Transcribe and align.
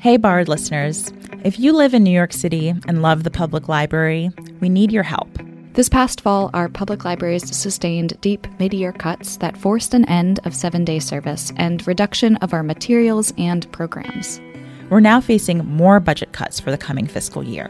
Hey, 0.00 0.16
Borrowed 0.16 0.46
listeners. 0.46 1.12
If 1.42 1.58
you 1.58 1.72
live 1.72 1.92
in 1.92 2.04
New 2.04 2.12
York 2.12 2.32
City 2.32 2.68
and 2.68 3.02
love 3.02 3.24
the 3.24 3.32
public 3.32 3.68
library, 3.68 4.30
we 4.60 4.68
need 4.68 4.92
your 4.92 5.02
help. 5.02 5.28
This 5.72 5.88
past 5.88 6.20
fall, 6.20 6.50
our 6.54 6.68
public 6.68 7.04
libraries 7.04 7.56
sustained 7.56 8.16
deep 8.20 8.46
mid 8.60 8.72
year 8.72 8.92
cuts 8.92 9.38
that 9.38 9.56
forced 9.56 9.94
an 9.94 10.04
end 10.04 10.38
of 10.44 10.54
seven 10.54 10.84
day 10.84 11.00
service 11.00 11.52
and 11.56 11.84
reduction 11.84 12.36
of 12.36 12.52
our 12.52 12.62
materials 12.62 13.32
and 13.38 13.70
programs. 13.72 14.40
We're 14.88 15.00
now 15.00 15.20
facing 15.20 15.66
more 15.66 15.98
budget 15.98 16.32
cuts 16.32 16.60
for 16.60 16.70
the 16.70 16.78
coming 16.78 17.08
fiscal 17.08 17.42
year. 17.42 17.68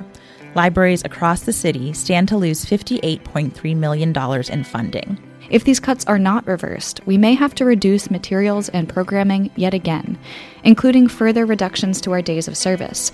Libraries 0.54 1.04
across 1.06 1.40
the 1.40 1.52
city 1.54 1.94
stand 1.94 2.28
to 2.28 2.36
lose 2.36 2.66
$58.3 2.66 3.74
million 3.74 4.14
in 4.50 4.64
funding. 4.64 5.27
If 5.50 5.64
these 5.64 5.80
cuts 5.80 6.04
are 6.06 6.18
not 6.18 6.46
reversed, 6.46 7.00
we 7.06 7.16
may 7.16 7.34
have 7.34 7.54
to 7.56 7.64
reduce 7.64 8.10
materials 8.10 8.68
and 8.68 8.88
programming 8.88 9.50
yet 9.56 9.72
again, 9.72 10.18
including 10.62 11.08
further 11.08 11.46
reductions 11.46 12.00
to 12.02 12.12
our 12.12 12.20
days 12.20 12.48
of 12.48 12.56
service. 12.56 13.10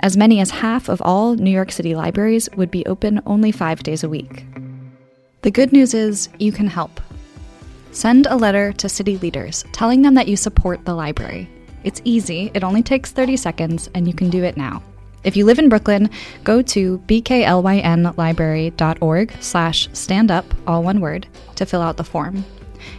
As 0.00 0.16
many 0.16 0.40
as 0.40 0.50
half 0.50 0.88
of 0.88 1.02
all 1.02 1.34
New 1.34 1.50
York 1.50 1.70
City 1.70 1.94
libraries 1.94 2.48
would 2.56 2.70
be 2.70 2.86
open 2.86 3.20
only 3.26 3.52
five 3.52 3.82
days 3.82 4.02
a 4.02 4.08
week. 4.08 4.46
The 5.42 5.50
good 5.50 5.72
news 5.72 5.92
is 5.92 6.30
you 6.38 6.52
can 6.52 6.68
help. 6.68 7.00
Send 7.92 8.26
a 8.26 8.36
letter 8.36 8.72
to 8.72 8.88
city 8.88 9.18
leaders 9.18 9.64
telling 9.72 10.02
them 10.02 10.14
that 10.14 10.28
you 10.28 10.36
support 10.36 10.84
the 10.84 10.94
library. 10.94 11.48
It's 11.84 12.00
easy, 12.04 12.50
it 12.54 12.64
only 12.64 12.82
takes 12.82 13.12
30 13.12 13.36
seconds, 13.36 13.90
and 13.94 14.08
you 14.08 14.14
can 14.14 14.30
do 14.30 14.42
it 14.42 14.56
now. 14.56 14.82
If 15.24 15.36
you 15.36 15.46
live 15.46 15.58
in 15.58 15.68
Brooklyn, 15.68 16.10
go 16.44 16.62
to 16.62 16.98
bklynlibrary.org 17.06 19.32
slash 19.40 19.88
stand 19.92 20.30
up, 20.30 20.46
all 20.66 20.82
one 20.82 21.00
word, 21.00 21.26
to 21.56 21.66
fill 21.66 21.82
out 21.82 21.96
the 21.96 22.04
form. 22.04 22.44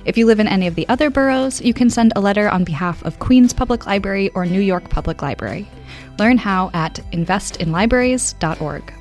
If 0.05 0.17
you 0.17 0.25
live 0.25 0.39
in 0.39 0.47
any 0.47 0.67
of 0.67 0.75
the 0.75 0.87
other 0.89 1.09
boroughs, 1.09 1.61
you 1.61 1.73
can 1.73 1.89
send 1.89 2.13
a 2.15 2.21
letter 2.21 2.49
on 2.49 2.63
behalf 2.63 3.03
of 3.03 3.19
Queens 3.19 3.53
Public 3.53 3.85
Library 3.85 4.29
or 4.29 4.45
New 4.45 4.61
York 4.61 4.89
Public 4.89 5.21
Library. 5.21 5.67
Learn 6.17 6.37
how 6.37 6.71
at 6.73 6.95
investinlibraries.org. 7.11 8.93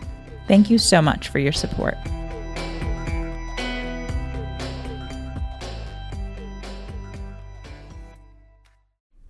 Thank 0.46 0.70
you 0.70 0.78
so 0.78 1.00
much 1.00 1.28
for 1.28 1.38
your 1.38 1.52
support. 1.52 1.96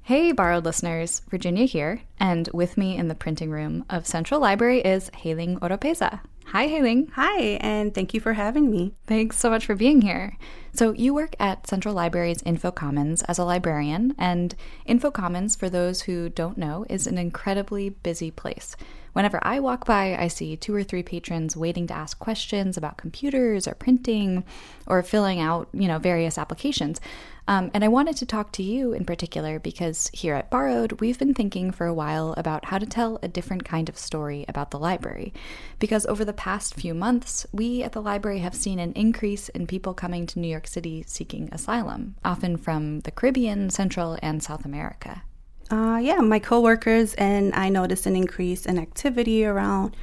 Hey, 0.06 0.32
borrowed 0.32 0.66
listeners, 0.66 1.22
Virginia 1.30 1.64
here, 1.64 2.02
and 2.20 2.46
with 2.52 2.76
me 2.76 2.98
in 2.98 3.08
the 3.08 3.14
printing 3.14 3.48
room 3.48 3.86
of 3.88 4.06
Central 4.06 4.38
Library 4.38 4.82
is 4.82 5.08
Haling 5.14 5.58
Oropeza. 5.60 6.20
Hi, 6.48 6.68
Haling. 6.68 7.08
Hi, 7.12 7.40
and 7.62 7.94
thank 7.94 8.12
you 8.12 8.20
for 8.20 8.34
having 8.34 8.70
me. 8.70 8.92
Thanks 9.06 9.38
so 9.38 9.48
much 9.48 9.64
for 9.64 9.74
being 9.74 10.02
here. 10.02 10.36
So, 10.74 10.92
you 10.92 11.14
work 11.14 11.34
at 11.40 11.66
Central 11.66 11.94
Library's 11.94 12.42
InfoCommons 12.42 13.22
as 13.28 13.38
a 13.38 13.44
librarian, 13.44 14.14
and 14.18 14.54
InfoCommons, 14.86 15.58
for 15.58 15.70
those 15.70 16.02
who 16.02 16.28
don't 16.28 16.58
know, 16.58 16.84
is 16.90 17.06
an 17.06 17.16
incredibly 17.16 17.88
busy 17.88 18.30
place. 18.30 18.76
Whenever 19.14 19.38
I 19.42 19.60
walk 19.60 19.86
by, 19.86 20.16
I 20.16 20.28
see 20.28 20.56
two 20.56 20.74
or 20.74 20.82
three 20.82 21.04
patrons 21.04 21.56
waiting 21.56 21.86
to 21.86 21.94
ask 21.94 22.18
questions 22.18 22.76
about 22.76 22.98
computers 22.98 23.66
or 23.66 23.74
printing 23.74 24.44
or 24.86 25.02
filling 25.04 25.40
out, 25.40 25.68
you 25.72 25.86
know, 25.88 25.98
various 25.98 26.36
applications. 26.36 27.00
Um, 27.46 27.70
and 27.74 27.84
I 27.84 27.88
wanted 27.88 28.16
to 28.16 28.26
talk 28.26 28.52
to 28.52 28.62
you 28.62 28.94
in 28.94 29.04
particular 29.04 29.58
because 29.58 30.10
here 30.14 30.34
at 30.34 30.50
Borrowed, 30.50 31.00
we've 31.00 31.18
been 31.18 31.34
thinking 31.34 31.72
for 31.72 31.86
a 31.86 31.92
while 31.92 32.32
about 32.38 32.66
how 32.66 32.78
to 32.78 32.86
tell 32.86 33.18
a 33.22 33.28
different 33.28 33.64
kind 33.66 33.88
of 33.88 33.98
story 33.98 34.46
about 34.48 34.70
the 34.70 34.78
library. 34.78 35.34
Because 35.78 36.06
over 36.06 36.24
the 36.24 36.32
past 36.32 36.74
few 36.74 36.94
months, 36.94 37.46
we 37.52 37.82
at 37.82 37.92
the 37.92 38.00
library 38.00 38.38
have 38.38 38.54
seen 38.54 38.78
an 38.78 38.92
increase 38.92 39.50
in 39.50 39.66
people 39.66 39.92
coming 39.92 40.26
to 40.26 40.38
New 40.38 40.48
York 40.48 40.66
City 40.66 41.04
seeking 41.06 41.50
asylum, 41.52 42.16
often 42.24 42.56
from 42.56 43.00
the 43.00 43.10
Caribbean, 43.10 43.68
Central, 43.68 44.18
and 44.22 44.42
South 44.42 44.64
America. 44.64 45.22
Uh, 45.70 45.98
yeah, 46.02 46.20
my 46.20 46.38
coworkers 46.38 47.14
and 47.14 47.54
I 47.54 47.68
noticed 47.68 48.06
an 48.06 48.16
increase 48.16 48.64
in 48.64 48.78
activity 48.78 49.44
around 49.44 49.96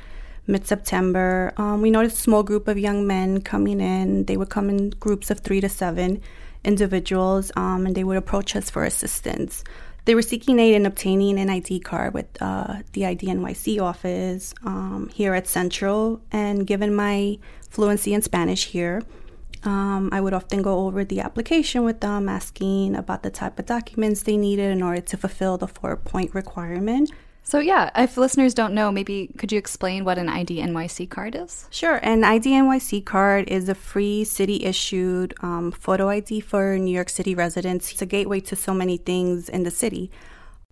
mid 0.46 0.68
September. 0.68 1.54
Um, 1.58 1.82
we 1.82 1.90
noticed 1.90 2.18
a 2.18 2.22
small 2.22 2.44
group 2.44 2.68
of 2.68 2.78
young 2.78 3.08
men 3.08 3.42
coming 3.42 3.80
in. 3.80 4.26
They 4.26 4.38
would 4.38 4.50
come 4.50 4.70
in 4.70 4.92
groups 4.92 5.32
of 5.32 5.40
three 5.40 5.62
to 5.62 5.70
seven 5.70 6.22
individuals, 6.64 7.52
um, 7.56 7.86
and 7.86 7.96
they 7.96 8.04
would 8.04 8.18
approach 8.18 8.56
us 8.56 8.70
for 8.70 8.84
assistance. 8.84 9.64
They 10.06 10.16
were 10.16 10.22
seeking 10.22 10.58
aid 10.58 10.74
in 10.74 10.86
obtaining 10.86 11.40
an 11.40 11.50
ID 11.50 11.82
card 11.82 12.14
with 12.14 12.26
uh, 12.42 12.82
the 12.94 13.06
ID 13.06 13.28
NYC 13.28 13.80
office 13.80 14.54
um, 14.66 15.10
here 15.14 15.36
at 15.36 15.48
Central. 15.48 16.22
And 16.32 16.66
given 16.66 16.96
my 16.96 17.38
fluency 17.70 18.14
in 18.14 18.24
Spanish 18.24 18.66
here, 18.66 19.04
um, 19.64 20.10
I 20.12 20.20
would 20.20 20.34
often 20.34 20.64
go 20.64 20.88
over 20.88 21.06
the 21.06 21.20
application 21.20 21.84
with 21.84 22.02
them, 22.02 22.28
asking 22.28 22.96
about 22.96 23.22
the 23.22 23.30
type 23.30 23.60
of 23.60 23.68
documents 23.68 24.24
they 24.24 24.38
needed 24.38 24.72
in 24.72 24.82
order 24.82 25.02
to 25.02 25.18
fulfill 25.18 25.58
the 25.58 25.68
four 25.68 25.96
point 25.98 26.34
requirement. 26.34 27.12
So, 27.44 27.60
yeah, 27.60 27.90
if 27.96 28.18
listeners 28.18 28.54
don't 28.54 28.74
know, 28.74 28.92
maybe 28.92 29.30
could 29.38 29.52
you 29.52 29.58
explain 29.58 30.06
what 30.06 30.18
an 30.18 30.30
ID 30.30 30.60
NYC 30.60 31.10
card 31.10 31.36
is? 31.36 31.68
Sure. 31.72 32.00
An 32.04 32.24
ID 32.24 32.52
NYC 32.52 33.04
card 33.04 33.50
is 33.50 33.68
a 33.68 33.76
free 33.76 34.24
city 34.24 34.64
issued 34.64 35.34
um, 35.42 35.72
photo 35.72 36.10
ID 36.10 36.40
for 36.42 36.78
New 36.78 36.94
York 36.94 37.10
City 37.10 37.36
residents. 37.36 37.92
It's 37.92 38.02
a 38.02 38.06
gateway 38.06 38.40
to 38.42 38.56
so 38.56 38.74
many 38.74 38.98
things 38.98 39.50
in 39.50 39.64
the 39.64 39.72
city. 39.72 40.12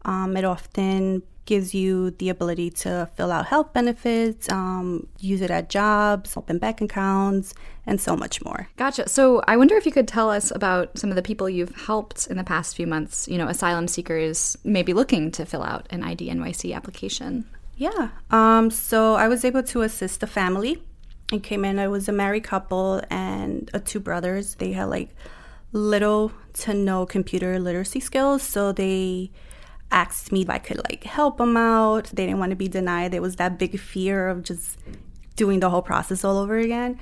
Um, 0.05 0.37
it 0.37 0.45
often 0.45 1.23
gives 1.45 1.73
you 1.73 2.11
the 2.11 2.29
ability 2.29 2.69
to 2.69 3.09
fill 3.15 3.31
out 3.31 3.47
health 3.47 3.73
benefits, 3.73 4.51
um, 4.51 5.07
use 5.19 5.41
it 5.41 5.49
at 5.49 5.69
jobs, 5.69 6.37
open 6.37 6.59
bank 6.59 6.79
accounts, 6.79 7.53
and 7.87 7.99
so 7.99 8.15
much 8.15 8.43
more. 8.45 8.69
Gotcha. 8.77 9.09
So 9.09 9.41
I 9.47 9.57
wonder 9.57 9.75
if 9.75 9.85
you 9.85 9.91
could 9.91 10.07
tell 10.07 10.29
us 10.29 10.51
about 10.51 10.97
some 10.97 11.09
of 11.09 11.15
the 11.15 11.23
people 11.23 11.49
you've 11.49 11.75
helped 11.75 12.27
in 12.27 12.37
the 12.37 12.43
past 12.43 12.75
few 12.75 12.85
months, 12.85 13.27
you 13.27 13.37
know, 13.37 13.47
asylum 13.47 13.87
seekers 13.87 14.57
maybe 14.63 14.93
looking 14.93 15.31
to 15.31 15.45
fill 15.45 15.63
out 15.63 15.87
an 15.89 16.03
ID 16.03 16.29
NYC 16.29 16.75
application. 16.75 17.45
Yeah. 17.77 18.09
Um, 18.29 18.69
so 18.69 19.15
I 19.15 19.27
was 19.27 19.43
able 19.43 19.63
to 19.63 19.81
assist 19.81 20.21
a 20.21 20.27
family. 20.27 20.83
It 21.31 21.43
came 21.43 21.63
in, 21.65 21.79
it 21.79 21.87
was 21.87 22.07
a 22.07 22.11
married 22.11 22.43
couple 22.43 23.01
and 23.09 23.71
uh, 23.73 23.79
two 23.83 23.99
brothers. 23.99 24.55
They 24.55 24.73
had 24.73 24.85
like 24.85 25.09
little 25.71 26.31
to 26.53 26.73
no 26.73 27.05
computer 27.05 27.59
literacy 27.59 27.99
skills. 27.99 28.43
So 28.43 28.71
they 28.71 29.31
asked 29.91 30.31
me 30.31 30.41
if 30.41 30.49
I 30.49 30.59
could 30.59 30.77
like 30.89 31.03
help 31.03 31.37
them 31.37 31.57
out. 31.57 32.05
They 32.05 32.25
didn't 32.25 32.39
want 32.39 32.51
to 32.51 32.55
be 32.55 32.67
denied. 32.67 33.11
There 33.11 33.21
was 33.21 33.37
that 33.37 33.57
big 33.57 33.79
fear 33.79 34.29
of 34.29 34.43
just 34.43 34.77
doing 35.35 35.59
the 35.59 35.69
whole 35.69 35.81
process 35.81 36.23
all 36.23 36.37
over 36.37 36.57
again. 36.57 36.99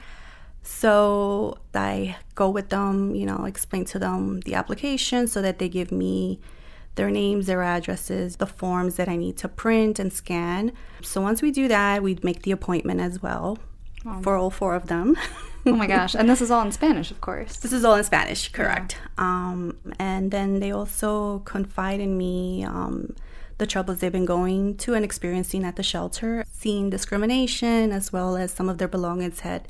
So 0.63 1.57
I 1.73 2.17
go 2.35 2.49
with 2.49 2.69
them, 2.69 3.15
you 3.15 3.25
know, 3.25 3.45
explain 3.45 3.85
to 3.85 3.99
them 3.99 4.41
the 4.41 4.53
application 4.53 5.27
so 5.27 5.41
that 5.41 5.59
they 5.59 5.69
give 5.69 5.91
me 5.91 6.39
their 6.95 7.09
names, 7.09 7.45
their 7.45 7.63
addresses, 7.63 8.35
the 8.37 8.45
forms 8.45 8.95
that 8.95 9.07
I 9.07 9.15
need 9.15 9.37
to 9.37 9.47
print 9.47 9.99
and 9.99 10.11
scan. 10.11 10.73
So 11.01 11.21
once 11.21 11.41
we 11.41 11.51
do 11.51 11.67
that, 11.67 12.03
we'd 12.03 12.23
make 12.23 12.41
the 12.41 12.51
appointment 12.51 12.99
as 12.99 13.21
well 13.21 13.57
oh. 14.05 14.21
for 14.21 14.35
all 14.35 14.49
four 14.49 14.75
of 14.75 14.87
them. 14.87 15.15
oh 15.65 15.75
my 15.75 15.87
gosh. 15.87 16.15
And 16.15 16.29
this 16.29 16.41
is 16.41 16.51
all 16.51 16.65
in 16.65 16.71
Spanish, 16.71 17.11
of 17.11 17.21
course. 17.21 17.57
This 17.57 17.73
is 17.73 17.83
all 17.83 17.95
in 17.95 18.03
Spanish, 18.03 18.51
correct. 18.51 18.97
Yeah. 18.99 19.07
Um, 19.17 19.77
and 19.99 20.31
then 20.31 20.59
they 20.59 20.71
also 20.71 21.39
confide 21.39 21.99
in 21.99 22.17
me 22.17 22.63
um, 22.63 23.15
the 23.57 23.67
troubles 23.67 23.99
they've 23.99 24.11
been 24.11 24.25
going 24.25 24.77
to 24.77 24.93
and 24.93 25.03
experiencing 25.03 25.63
at 25.63 25.75
the 25.75 25.83
shelter, 25.83 26.45
seeing 26.51 26.89
discrimination, 26.89 27.91
as 27.91 28.13
well 28.13 28.37
as 28.37 28.51
some 28.51 28.69
of 28.69 28.77
their 28.77 28.87
belongings 28.87 29.41
had 29.41 29.67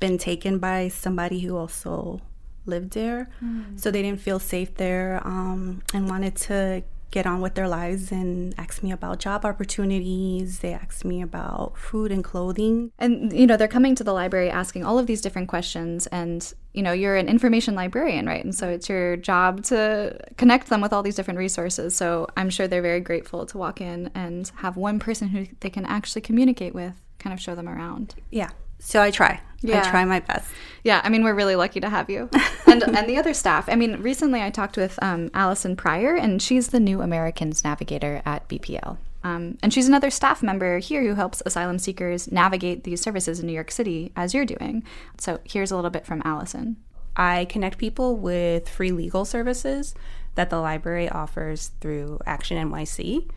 been 0.00 0.18
taken 0.18 0.58
by 0.58 0.88
somebody 0.88 1.40
who 1.40 1.56
also 1.56 2.20
lived 2.66 2.92
there. 2.92 3.30
Mm. 3.42 3.78
So 3.78 3.90
they 3.90 4.02
didn't 4.02 4.20
feel 4.20 4.38
safe 4.38 4.74
there 4.74 5.20
um, 5.24 5.82
and 5.94 6.08
wanted 6.08 6.36
to 6.36 6.82
get 7.10 7.26
on 7.26 7.40
with 7.40 7.54
their 7.54 7.68
lives 7.68 8.10
and 8.10 8.54
ask 8.58 8.82
me 8.82 8.92
about 8.92 9.20
job 9.20 9.44
opportunities. 9.44 10.58
They 10.58 10.72
ask 10.72 11.04
me 11.04 11.22
about 11.22 11.78
food 11.78 12.10
and 12.10 12.22
clothing. 12.22 12.92
And, 12.98 13.32
you 13.32 13.46
know, 13.46 13.56
they're 13.56 13.68
coming 13.68 13.94
to 13.94 14.04
the 14.04 14.12
library 14.12 14.50
asking 14.50 14.84
all 14.84 14.98
of 14.98 15.06
these 15.06 15.20
different 15.20 15.48
questions. 15.48 16.06
And, 16.08 16.52
you 16.72 16.82
know, 16.82 16.92
you're 16.92 17.16
an 17.16 17.28
information 17.28 17.74
librarian, 17.74 18.26
right? 18.26 18.44
And 18.44 18.54
so 18.54 18.68
it's 18.68 18.88
your 18.88 19.16
job 19.16 19.62
to 19.64 20.18
connect 20.36 20.68
them 20.68 20.80
with 20.80 20.92
all 20.92 21.02
these 21.02 21.14
different 21.14 21.38
resources. 21.38 21.96
So 21.96 22.26
I'm 22.36 22.50
sure 22.50 22.68
they're 22.68 22.82
very 22.82 23.00
grateful 23.00 23.46
to 23.46 23.58
walk 23.58 23.80
in 23.80 24.10
and 24.14 24.50
have 24.56 24.76
one 24.76 24.98
person 24.98 25.28
who 25.28 25.46
they 25.60 25.70
can 25.70 25.86
actually 25.86 26.22
communicate 26.22 26.74
with 26.74 27.00
kind 27.18 27.32
of 27.32 27.40
show 27.40 27.54
them 27.54 27.68
around. 27.68 28.14
Yeah. 28.30 28.50
So 28.78 29.02
I 29.02 29.10
try. 29.10 29.40
Yeah. 29.62 29.80
I 29.80 29.90
try 29.90 30.04
my 30.04 30.20
best. 30.20 30.52
Yeah, 30.84 31.00
I 31.02 31.08
mean, 31.08 31.24
we're 31.24 31.34
really 31.34 31.56
lucky 31.56 31.80
to 31.80 31.88
have 31.88 32.10
you. 32.10 32.30
And 32.68 32.82
and 32.82 33.08
the 33.08 33.16
other 33.16 33.32
staff. 33.32 33.68
I 33.68 33.76
mean, 33.76 34.02
recently 34.02 34.42
I 34.42 34.50
talked 34.50 34.76
with 34.76 34.98
um, 35.00 35.30
Allison 35.32 35.76
Pryor, 35.76 36.16
and 36.16 36.42
she's 36.42 36.68
the 36.68 36.80
new 36.80 37.00
Americans 37.00 37.62
navigator 37.62 38.22
at 38.26 38.48
BPL. 38.48 38.98
Um, 39.22 39.56
and 39.62 39.72
she's 39.72 39.86
another 39.86 40.10
staff 40.10 40.42
member 40.42 40.78
here 40.78 41.02
who 41.02 41.14
helps 41.14 41.42
asylum 41.46 41.78
seekers 41.78 42.30
navigate 42.30 42.82
these 42.82 43.00
services 43.00 43.38
in 43.38 43.46
New 43.46 43.52
York 43.52 43.70
City, 43.70 44.12
as 44.16 44.34
you're 44.34 44.44
doing. 44.44 44.82
So 45.16 45.38
here's 45.44 45.70
a 45.70 45.76
little 45.76 45.90
bit 45.90 46.04
from 46.04 46.22
Allison. 46.24 46.76
I 47.16 47.46
connect 47.46 47.78
people 47.78 48.16
with 48.16 48.68
free 48.68 48.90
legal 48.90 49.24
services 49.24 49.94
that 50.34 50.50
the 50.50 50.60
library 50.60 51.08
offers 51.08 51.70
through 51.80 52.20
Action 52.26 52.56
NYC 52.56 53.28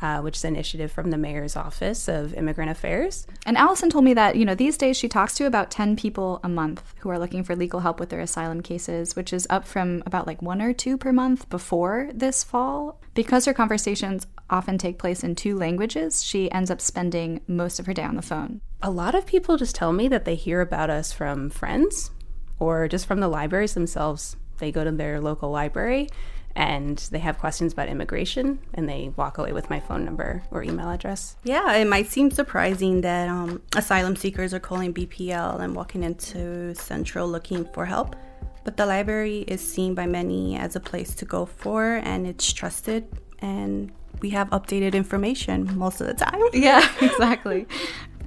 uh, 0.00 0.20
which 0.20 0.36
is 0.36 0.44
an 0.44 0.54
initiative 0.54 0.92
from 0.92 1.10
the 1.10 1.18
mayor's 1.18 1.56
office 1.56 2.08
of 2.08 2.34
immigrant 2.34 2.70
affairs. 2.70 3.26
And 3.46 3.56
Allison 3.56 3.90
told 3.90 4.04
me 4.04 4.14
that 4.14 4.36
you 4.36 4.44
know 4.44 4.54
these 4.54 4.76
days 4.76 4.96
she 4.96 5.08
talks 5.08 5.34
to 5.36 5.46
about 5.46 5.70
ten 5.70 5.96
people 5.96 6.40
a 6.42 6.48
month 6.48 6.94
who 7.00 7.10
are 7.10 7.18
looking 7.18 7.44
for 7.44 7.56
legal 7.56 7.80
help 7.80 8.00
with 8.00 8.10
their 8.10 8.20
asylum 8.20 8.62
cases, 8.62 9.16
which 9.16 9.32
is 9.32 9.46
up 9.50 9.66
from 9.66 10.02
about 10.06 10.26
like 10.26 10.42
one 10.42 10.62
or 10.62 10.72
two 10.72 10.96
per 10.96 11.12
month 11.12 11.48
before 11.48 12.10
this 12.14 12.44
fall. 12.44 13.00
Because 13.14 13.44
her 13.46 13.54
conversations 13.54 14.26
often 14.48 14.78
take 14.78 14.98
place 14.98 15.24
in 15.24 15.34
two 15.34 15.56
languages, 15.56 16.24
she 16.24 16.50
ends 16.52 16.70
up 16.70 16.80
spending 16.80 17.40
most 17.46 17.80
of 17.80 17.86
her 17.86 17.94
day 17.94 18.04
on 18.04 18.16
the 18.16 18.22
phone. 18.22 18.60
A 18.80 18.90
lot 18.90 19.14
of 19.14 19.26
people 19.26 19.56
just 19.56 19.74
tell 19.74 19.92
me 19.92 20.08
that 20.08 20.24
they 20.24 20.36
hear 20.36 20.60
about 20.60 20.90
us 20.90 21.12
from 21.12 21.50
friends 21.50 22.12
or 22.58 22.86
just 22.88 23.06
from 23.06 23.20
the 23.20 23.28
libraries 23.28 23.74
themselves. 23.74 24.36
They 24.58 24.72
go 24.72 24.84
to 24.84 24.92
their 24.92 25.20
local 25.20 25.50
library 25.50 26.08
and 26.56 26.98
they 27.10 27.18
have 27.18 27.38
questions 27.38 27.72
about 27.72 27.88
immigration 27.88 28.58
and 28.74 28.88
they 28.88 29.12
walk 29.16 29.38
away 29.38 29.52
with 29.52 29.70
my 29.70 29.80
phone 29.80 30.04
number 30.04 30.42
or 30.50 30.62
email 30.62 30.90
address. 30.90 31.36
Yeah, 31.44 31.74
it 31.74 31.86
might 31.86 32.08
seem 32.08 32.30
surprising 32.30 33.02
that 33.02 33.28
um, 33.28 33.62
asylum 33.76 34.16
seekers 34.16 34.52
are 34.52 34.60
calling 34.60 34.92
BPL 34.92 35.60
and 35.60 35.74
walking 35.74 36.02
into 36.02 36.74
Central 36.74 37.28
looking 37.28 37.64
for 37.66 37.86
help. 37.86 38.16
But 38.64 38.76
the 38.76 38.86
library 38.86 39.44
is 39.48 39.60
seen 39.60 39.94
by 39.94 40.06
many 40.06 40.56
as 40.56 40.76
a 40.76 40.80
place 40.80 41.14
to 41.16 41.24
go 41.24 41.46
for 41.46 42.00
and 42.04 42.26
it's 42.26 42.52
trusted 42.52 43.06
and 43.38 43.92
we 44.20 44.30
have 44.30 44.50
updated 44.50 44.94
information 44.94 45.76
most 45.78 46.00
of 46.00 46.06
the 46.06 46.14
time. 46.14 46.40
Yeah, 46.52 46.86
exactly. 47.00 47.66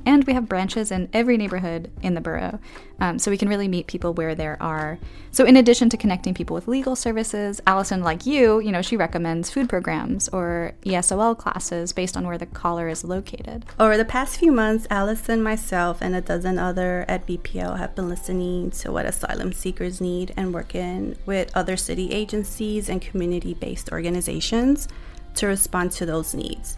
And 0.06 0.24
we 0.26 0.34
have 0.34 0.48
branches 0.48 0.92
in 0.92 1.10
every 1.14 1.38
neighborhood 1.38 1.92
in 2.02 2.14
the 2.14 2.22
borough, 2.22 2.60
um, 3.00 3.20
so 3.20 3.30
we 3.32 3.38
can 3.38 3.50
really 3.50 3.68
meet 3.68 3.88
people 3.88 4.14
where 4.14 4.36
there 4.36 4.58
are. 4.62 5.00
So, 5.32 5.46
in 5.46 5.56
addition 5.56 5.90
to 5.90 5.98
connecting 5.98 6.34
people 6.34 6.54
with 6.54 6.68
legal 6.68 6.96
services, 6.96 7.62
Allison, 7.68 8.02
like 8.02 8.26
you, 8.26 8.60
you 8.60 8.72
know, 8.72 8.82
she 8.82 8.98
recommends 8.98 9.50
food 9.50 9.70
programs 9.70 10.28
or 10.30 10.74
ESOL 10.84 11.38
classes 11.38 11.94
based 11.94 12.18
on 12.18 12.26
where 12.26 12.38
the 12.38 12.46
caller 12.46 12.88
is 12.88 13.04
located. 13.04 13.66
Over 13.80 13.98
the 13.98 14.06
past 14.06 14.38
few 14.38 14.52
months, 14.52 14.88
Allison, 14.90 15.42
myself, 15.42 16.02
and 16.02 16.16
a 16.16 16.22
dozen 16.22 16.60
other 16.60 17.06
at 17.08 17.26
BPL 17.28 17.78
have 17.78 17.96
been 17.96 18.10
listening 18.10 18.72
to 18.72 18.92
what 18.92 19.06
asylum 19.06 19.54
seekers 19.54 20.02
need 20.02 20.34
and 20.36 20.54
working 20.54 21.16
with 21.26 21.52
other 21.56 21.78
city 21.78 22.12
agencies 22.12 22.90
and 22.90 23.02
community 23.02 23.54
based 23.54 23.92
organizations 23.92 24.88
to 25.36 25.48
respond 25.48 25.92
to 25.94 26.06
those 26.06 26.34
needs. 26.34 26.78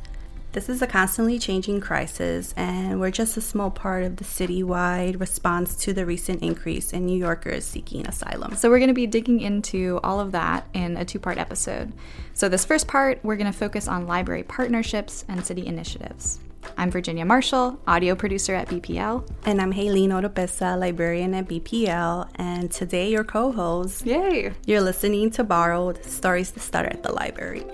This 0.53 0.69
is 0.69 0.83
a 0.83 0.87
constantly 0.87 1.39
changing 1.39 1.81
crisis, 1.81 2.53
and 2.55 2.99
we're 2.99 3.09
just 3.09 3.37
a 3.37 3.41
small 3.41 3.71
part 3.71 4.03
of 4.03 4.17
the 4.17 4.23
citywide 4.23 5.19
response 5.19 5.75
to 5.77 5.93
the 5.93 6.05
recent 6.05 6.43
increase 6.43 6.93
in 6.93 7.07
New 7.07 7.17
Yorkers 7.17 7.65
seeking 7.65 8.05
asylum. 8.05 8.55
So, 8.55 8.69
we're 8.69 8.77
going 8.77 8.89
to 8.89 8.93
be 8.93 9.07
digging 9.07 9.41
into 9.41 9.99
all 10.03 10.19
of 10.19 10.31
that 10.33 10.67
in 10.75 10.95
a 10.95 11.05
two 11.05 11.17
part 11.17 11.39
episode. 11.39 11.91
So, 12.35 12.49
this 12.49 12.65
first 12.65 12.87
part, 12.87 13.19
we're 13.23 13.35
going 13.35 13.51
to 13.51 13.57
focus 13.57 13.87
on 13.87 14.05
library 14.05 14.43
partnerships 14.43 15.25
and 15.27 15.43
city 15.43 15.65
initiatives. 15.65 16.39
I'm 16.77 16.91
Virginia 16.91 17.25
Marshall, 17.25 17.79
audio 17.87 18.13
producer 18.13 18.53
at 18.53 18.67
BPL. 18.67 19.27
And 19.47 19.59
I'm 19.59 19.73
Haylene 19.73 20.09
Oropesa, 20.09 20.79
librarian 20.79 21.33
at 21.33 21.47
BPL. 21.47 22.29
And 22.35 22.69
today, 22.69 23.09
your 23.09 23.23
co 23.23 23.51
host. 23.51 24.05
Yay! 24.05 24.53
You're 24.67 24.81
listening 24.81 25.31
to 25.31 25.43
Borrowed 25.43 26.05
Stories 26.05 26.51
to 26.51 26.59
Start 26.59 26.93
at 26.93 27.01
the 27.01 27.11
Library. 27.11 27.65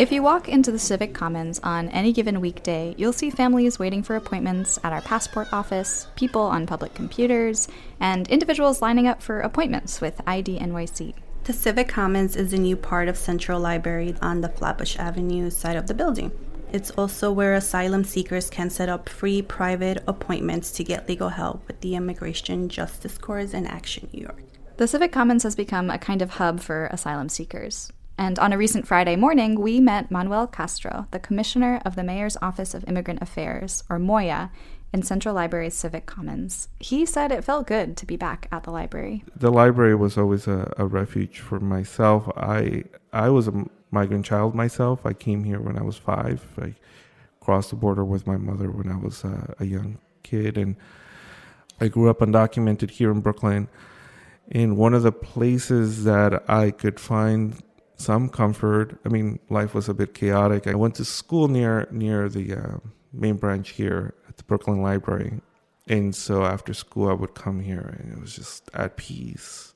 If 0.00 0.10
you 0.10 0.22
walk 0.22 0.48
into 0.48 0.72
the 0.72 0.78
Civic 0.78 1.12
Commons 1.12 1.58
on 1.58 1.90
any 1.90 2.14
given 2.14 2.40
weekday, 2.40 2.94
you'll 2.96 3.12
see 3.12 3.28
families 3.28 3.78
waiting 3.78 4.02
for 4.02 4.16
appointments 4.16 4.78
at 4.82 4.94
our 4.94 5.02
passport 5.02 5.52
office, 5.52 6.06
people 6.16 6.40
on 6.40 6.66
public 6.66 6.94
computers, 6.94 7.68
and 8.00 8.26
individuals 8.28 8.80
lining 8.80 9.06
up 9.06 9.22
for 9.22 9.40
appointments 9.40 10.00
with 10.00 10.22
ID 10.26 10.58
NYC. 10.58 11.12
The 11.44 11.52
Civic 11.52 11.88
Commons 11.88 12.34
is 12.34 12.54
a 12.54 12.56
new 12.56 12.76
part 12.76 13.08
of 13.08 13.18
Central 13.18 13.60
Library 13.60 14.14
on 14.22 14.40
the 14.40 14.48
Flatbush 14.48 14.96
Avenue 14.96 15.50
side 15.50 15.76
of 15.76 15.86
the 15.86 15.92
building. 15.92 16.32
It's 16.72 16.92
also 16.92 17.30
where 17.30 17.52
asylum 17.52 18.04
seekers 18.04 18.48
can 18.48 18.70
set 18.70 18.88
up 18.88 19.06
free 19.06 19.42
private 19.42 20.02
appointments 20.06 20.70
to 20.72 20.82
get 20.82 21.10
legal 21.10 21.28
help 21.28 21.68
with 21.68 21.78
the 21.82 21.94
Immigration 21.94 22.70
Justice 22.70 23.18
Corps 23.18 23.52
in 23.52 23.66
Action 23.66 24.08
New 24.14 24.22
York. 24.22 24.44
The 24.78 24.88
Civic 24.88 25.12
Commons 25.12 25.42
has 25.42 25.54
become 25.54 25.90
a 25.90 25.98
kind 25.98 26.22
of 26.22 26.30
hub 26.30 26.60
for 26.60 26.86
asylum 26.86 27.28
seekers. 27.28 27.92
And 28.20 28.38
on 28.38 28.52
a 28.52 28.58
recent 28.58 28.86
Friday 28.86 29.16
morning, 29.16 29.58
we 29.58 29.80
met 29.80 30.10
Manuel 30.10 30.46
Castro, 30.46 31.06
the 31.10 31.18
Commissioner 31.18 31.80
of 31.86 31.96
the 31.96 32.04
Mayor's 32.04 32.36
Office 32.42 32.74
of 32.74 32.84
Immigrant 32.86 33.22
Affairs, 33.22 33.82
or 33.88 33.98
MOIA, 33.98 34.50
in 34.92 35.02
Central 35.02 35.34
Library's 35.34 35.72
Civic 35.72 36.04
Commons. 36.04 36.68
He 36.80 37.06
said 37.06 37.32
it 37.32 37.44
felt 37.44 37.66
good 37.66 37.96
to 37.96 38.04
be 38.04 38.16
back 38.18 38.46
at 38.52 38.64
the 38.64 38.72
library. 38.72 39.24
The 39.34 39.50
library 39.50 39.94
was 39.94 40.18
always 40.18 40.46
a, 40.46 40.70
a 40.76 40.84
refuge 40.84 41.38
for 41.38 41.60
myself. 41.60 42.28
I 42.36 42.84
I 43.10 43.30
was 43.30 43.48
a 43.48 43.64
migrant 43.90 44.26
child 44.26 44.54
myself. 44.54 45.06
I 45.06 45.14
came 45.14 45.44
here 45.44 45.58
when 45.58 45.78
I 45.78 45.82
was 45.82 45.96
five. 45.96 46.44
I 46.60 46.74
crossed 47.40 47.70
the 47.70 47.76
border 47.76 48.04
with 48.04 48.26
my 48.26 48.36
mother 48.36 48.70
when 48.70 48.90
I 48.90 48.98
was 48.98 49.24
uh, 49.24 49.54
a 49.58 49.64
young 49.64 49.96
kid, 50.24 50.58
and 50.58 50.76
I 51.80 51.88
grew 51.88 52.10
up 52.10 52.18
undocumented 52.18 52.90
here 52.90 53.10
in 53.10 53.20
Brooklyn. 53.20 53.68
In 54.50 54.76
one 54.76 54.92
of 54.92 55.04
the 55.04 55.12
places 55.12 56.04
that 56.04 56.42
I 56.50 56.70
could 56.70 57.00
find 57.00 57.62
some 58.00 58.28
comfort. 58.28 58.98
I 59.04 59.08
mean, 59.08 59.38
life 59.50 59.74
was 59.74 59.88
a 59.88 59.94
bit 59.94 60.14
chaotic. 60.14 60.66
I 60.66 60.74
went 60.74 60.94
to 60.96 61.04
school 61.04 61.48
near 61.48 61.86
near 61.90 62.28
the 62.28 62.54
uh, 62.54 62.78
main 63.12 63.36
branch 63.36 63.70
here 63.70 64.14
at 64.28 64.36
the 64.36 64.44
Brooklyn 64.44 64.82
Library, 64.82 65.40
and 65.86 66.14
so 66.14 66.44
after 66.44 66.72
school 66.74 67.08
I 67.08 67.12
would 67.12 67.34
come 67.34 67.60
here, 67.60 67.96
and 67.98 68.12
it 68.12 68.20
was 68.20 68.34
just 68.34 68.70
at 68.74 68.96
peace. 68.96 69.74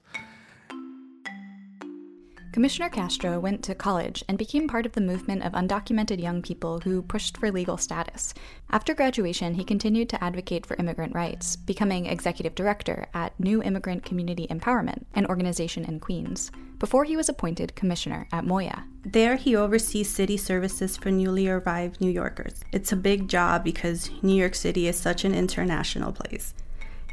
Commissioner 2.55 2.89
Castro 2.89 3.41
went 3.41 3.65
to 3.65 3.75
college 3.75 4.23
and 4.29 4.39
became 4.39 4.69
part 4.69 4.87
of 4.87 4.93
the 4.93 5.01
movement 5.01 5.43
of 5.43 5.55
undocumented 5.55 6.23
young 6.23 6.41
people 6.41 6.79
who 6.79 7.03
pushed 7.03 7.37
for 7.37 7.51
legal 7.51 7.77
status. 7.77 8.33
After 8.71 8.95
graduation, 8.95 9.55
he 9.55 9.65
continued 9.65 10.09
to 10.11 10.23
advocate 10.23 10.65
for 10.65 10.77
immigrant 10.77 11.17
rights, 11.17 11.57
becoming 11.57 12.07
executive 12.07 12.55
director 12.55 13.09
at 13.13 13.39
New 13.41 13.61
Immigrant 13.61 14.05
Community 14.05 14.47
Empowerment, 14.47 15.05
an 15.17 15.27
organization 15.27 15.85
in 15.85 15.99
Queens, 15.99 16.53
before 16.79 17.03
he 17.03 17.17
was 17.17 17.29
appointed 17.29 17.75
commissioner 17.75 18.29
at 18.31 18.45
MOIA. 18.45 18.85
There, 19.05 19.35
he 19.35 19.57
oversees 19.57 20.09
city 20.09 20.37
services 20.37 20.97
for 20.97 21.11
newly 21.11 21.49
arrived 21.49 22.01
New 22.01 22.09
Yorkers. 22.09 22.63
It's 22.71 22.93
a 22.93 22.97
big 22.97 23.27
job 23.27 23.65
because 23.65 24.13
New 24.23 24.37
York 24.37 24.55
City 24.55 24.87
is 24.87 24.97
such 24.97 25.25
an 25.25 25.35
international 25.35 26.13
place. 26.13 26.55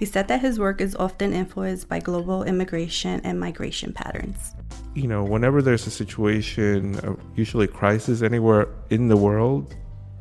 He 0.01 0.07
said 0.07 0.27
that 0.29 0.41
his 0.41 0.57
work 0.57 0.81
is 0.81 0.95
often 0.95 1.31
influenced 1.31 1.87
by 1.87 1.99
global 1.99 2.41
immigration 2.41 3.21
and 3.23 3.39
migration 3.39 3.93
patterns. 3.93 4.55
You 4.95 5.07
know, 5.07 5.23
whenever 5.23 5.61
there's 5.61 5.85
a 5.85 5.91
situation, 5.91 6.95
uh, 7.01 7.13
usually 7.35 7.65
a 7.65 7.67
crisis 7.67 8.23
anywhere 8.23 8.67
in 8.89 9.09
the 9.09 9.15
world, 9.15 9.75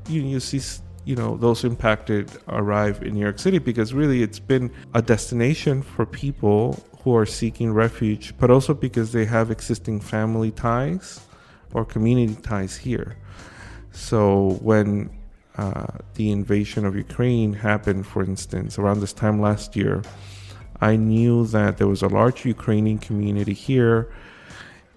you, 0.06 0.20
you 0.20 0.38
see, 0.38 0.60
you 1.06 1.16
know, 1.16 1.38
those 1.38 1.64
impacted 1.64 2.30
arrive 2.48 3.02
in 3.02 3.14
New 3.14 3.20
York 3.20 3.38
City 3.38 3.56
because 3.56 3.94
really 3.94 4.22
it's 4.22 4.38
been 4.38 4.70
a 4.92 5.00
destination 5.00 5.80
for 5.80 6.04
people 6.04 6.84
who 7.02 7.16
are 7.16 7.24
seeking 7.24 7.72
refuge, 7.72 8.34
but 8.36 8.50
also 8.50 8.74
because 8.74 9.12
they 9.12 9.24
have 9.24 9.50
existing 9.50 9.98
family 9.98 10.50
ties 10.50 11.26
or 11.72 11.86
community 11.86 12.34
ties 12.42 12.76
here. 12.76 13.16
So 13.92 14.58
when 14.60 15.08
uh, 15.60 15.86
the 16.14 16.30
invasion 16.30 16.86
of 16.86 16.96
Ukraine 16.96 17.52
happened, 17.52 18.06
for 18.06 18.22
instance, 18.24 18.78
around 18.78 19.00
this 19.00 19.12
time 19.12 19.36
last 19.48 19.76
year, 19.76 20.02
I 20.80 20.96
knew 20.96 21.46
that 21.48 21.76
there 21.76 21.86
was 21.86 22.02
a 22.02 22.08
large 22.08 22.46
Ukrainian 22.46 22.98
community 22.98 23.52
here 23.52 24.10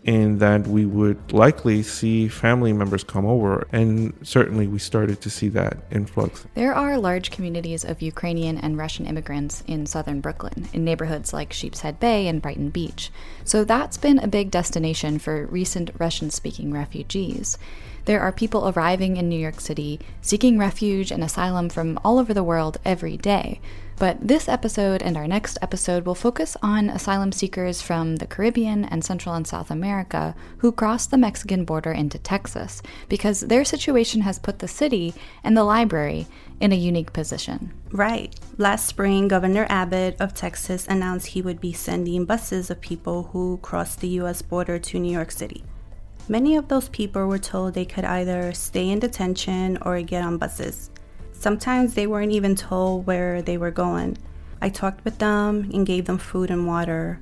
and 0.06 0.40
that 0.40 0.68
we 0.68 0.86
would 0.86 1.32
likely 1.32 1.82
see 1.82 2.28
family 2.28 2.74
members 2.74 3.04
come 3.04 3.26
over. 3.26 3.68
And 3.72 4.14
certainly 4.24 4.68
we 4.68 4.80
started 4.80 5.22
to 5.22 5.30
see 5.30 5.50
that 5.50 5.78
influx. 5.92 6.46
There 6.56 6.74
are 6.74 6.98
large 6.98 7.32
communities 7.32 7.84
of 7.86 8.02
Ukrainian 8.02 8.58
and 8.58 8.78
Russian 8.78 9.06
immigrants 9.06 9.64
in 9.68 9.86
southern 9.86 10.20
Brooklyn, 10.22 10.68
in 10.74 10.84
neighborhoods 10.86 11.34
like 11.34 11.54
Sheepshead 11.54 12.00
Bay 12.00 12.28
and 12.28 12.42
Brighton 12.42 12.70
Beach. 12.70 13.12
So 13.44 13.64
that's 13.64 13.98
been 13.98 14.20
a 14.20 14.28
big 14.28 14.52
destination 14.52 15.20
for 15.20 15.46
recent 15.48 15.92
Russian 15.98 16.30
speaking 16.30 16.72
refugees. 16.74 17.58
There 18.06 18.20
are 18.20 18.34
people 18.34 18.68
arriving 18.68 19.16
in 19.16 19.30
New 19.30 19.40
York 19.40 19.62
City 19.62 20.00
seeking 20.22 20.58
refuge 20.58 21.10
and 21.10 21.24
asylum 21.24 21.70
from 21.70 21.98
all 22.04 22.20
over 22.20 22.34
the 22.34 22.44
world 22.44 22.78
every 22.84 23.16
day. 23.16 23.62
But 23.98 24.28
this 24.28 24.50
episode 24.50 25.02
and 25.02 25.16
our 25.16 25.28
next 25.28 25.58
episode 25.62 26.06
will 26.06 26.16
focus 26.16 26.58
on 26.62 26.90
asylum 26.90 27.32
seekers 27.32 27.82
from 27.82 28.18
the 28.18 28.26
Caribbean 28.26 28.84
and 28.84 29.06
Central 29.06 29.36
and 29.36 29.48
South 29.48 29.72
America 29.72 30.36
who 30.58 30.74
cross 30.74 31.06
the 31.06 31.18
Mexican 31.18 31.64
border 31.64 31.94
into 31.94 32.20
Texas 32.20 32.82
because 33.08 33.42
their 33.42 33.64
situation 33.64 34.22
has 34.22 34.38
put 34.38 34.60
the 34.60 34.68
city 34.68 35.14
and 35.42 35.56
the 35.56 35.64
library 35.64 36.28
in 36.60 36.74
a 36.74 36.76
unique 36.76 37.14
position. 37.14 37.72
Right. 37.92 38.36
Last 38.58 38.86
spring, 38.86 39.30
Governor 39.30 39.66
Abbott 39.70 40.18
of 40.20 40.34
Texas 40.34 40.88
announced 40.90 41.28
he 41.28 41.42
would 41.42 41.62
be 41.62 41.72
sending 41.72 42.26
buses 42.26 42.70
of 42.70 42.82
people 42.82 43.30
who 43.32 43.60
crossed 43.62 44.02
the 44.02 44.10
U.S. 44.10 44.42
border 44.42 44.78
to 44.80 45.00
New 45.00 45.12
York 45.12 45.32
City. 45.32 45.64
Many 46.30 46.56
of 46.56 46.70
those 46.70 46.88
people 46.88 47.28
were 47.28 47.38
told 47.38 47.74
they 47.74 47.86
could 47.86 48.06
either 48.06 48.54
stay 48.54 48.90
in 48.90 49.00
detention 49.00 49.78
or 49.82 50.02
get 50.02 50.24
on 50.24 50.38
buses. 50.38 50.90
Sometimes 51.34 51.94
they 51.94 52.08
weren't 52.08 52.32
even 52.32 52.56
told 52.56 53.06
where 53.06 53.42
they 53.42 53.58
were 53.58 53.72
going. 53.72 54.18
I 54.62 54.70
talked 54.70 55.04
with 55.04 55.18
them 55.18 55.70
and 55.74 55.86
gave 55.86 56.06
them 56.06 56.18
food 56.18 56.50
and 56.50 56.66
water. 56.66 57.20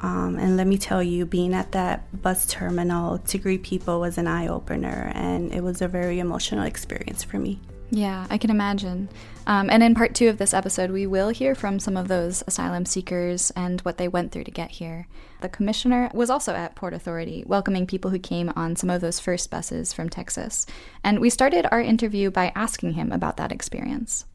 Um, 0.00 0.38
and 0.38 0.58
let 0.58 0.66
me 0.66 0.76
tell 0.76 1.02
you, 1.02 1.24
being 1.24 1.54
at 1.54 1.72
that 1.72 2.20
bus 2.20 2.46
terminal 2.46 3.18
to 3.18 3.38
greet 3.38 3.62
people 3.62 3.98
was 3.98 4.18
an 4.18 4.26
eye 4.26 4.48
opener, 4.48 5.10
and 5.14 5.52
it 5.52 5.62
was 5.62 5.80
a 5.80 5.88
very 5.88 6.18
emotional 6.18 6.64
experience 6.64 7.24
for 7.24 7.38
me. 7.38 7.60
Yeah, 7.90 8.26
I 8.28 8.36
can 8.36 8.50
imagine. 8.50 9.08
Um, 9.46 9.70
and 9.70 9.82
in 9.82 9.94
part 9.94 10.14
two 10.14 10.28
of 10.28 10.36
this 10.36 10.52
episode, 10.52 10.90
we 10.90 11.06
will 11.06 11.30
hear 11.30 11.54
from 11.54 11.78
some 11.78 11.96
of 11.96 12.08
those 12.08 12.44
asylum 12.46 12.84
seekers 12.84 13.50
and 13.56 13.80
what 13.80 13.96
they 13.96 14.08
went 14.08 14.30
through 14.30 14.44
to 14.44 14.50
get 14.50 14.72
here. 14.72 15.06
The 15.40 15.48
commissioner 15.48 16.10
was 16.12 16.28
also 16.28 16.52
at 16.52 16.74
Port 16.74 16.92
Authority, 16.92 17.44
welcoming 17.46 17.86
people 17.86 18.10
who 18.10 18.18
came 18.18 18.52
on 18.54 18.76
some 18.76 18.90
of 18.90 19.00
those 19.00 19.20
first 19.20 19.50
buses 19.50 19.92
from 19.94 20.10
Texas. 20.10 20.66
And 21.02 21.18
we 21.18 21.30
started 21.30 21.66
our 21.72 21.80
interview 21.80 22.30
by 22.30 22.52
asking 22.54 22.92
him 22.92 23.10
about 23.10 23.38
that 23.38 23.52
experience. 23.52 24.26